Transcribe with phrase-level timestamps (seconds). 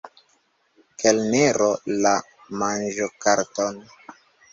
[1.01, 1.67] Kelnero,
[2.05, 2.13] la
[2.63, 3.79] manĝokarton!